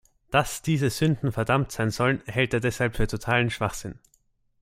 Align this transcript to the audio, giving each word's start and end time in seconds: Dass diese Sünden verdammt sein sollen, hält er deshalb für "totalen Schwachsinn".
Dass 0.31 0.63
diese 0.63 0.89
Sünden 0.89 1.31
verdammt 1.31 1.71
sein 1.71 1.91
sollen, 1.91 2.23
hält 2.25 2.55
er 2.55 2.59
deshalb 2.59 2.95
für 2.95 3.05
"totalen 3.05 3.51
Schwachsinn". 3.51 3.99